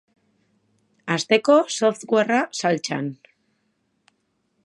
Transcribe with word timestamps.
Hasteko, 1.15 1.57
softwarea 1.75 2.41
saltsan. 2.61 3.13